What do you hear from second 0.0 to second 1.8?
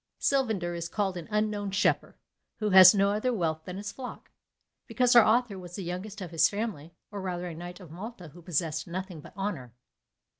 Sylvander is called an unknown